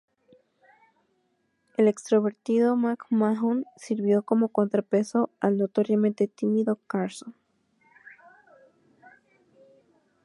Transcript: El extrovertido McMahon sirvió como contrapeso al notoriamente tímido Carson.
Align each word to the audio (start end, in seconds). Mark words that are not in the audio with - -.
El 1.77 1.87
extrovertido 1.87 2.75
McMahon 2.75 3.65
sirvió 3.77 4.23
como 4.23 4.47
contrapeso 4.49 5.29
al 5.39 5.57
notoriamente 5.59 6.27
tímido 6.27 6.77
Carson. 6.87 7.35